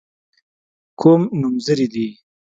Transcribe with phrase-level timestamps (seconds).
[0.99, 2.07] کوم نومځري دي.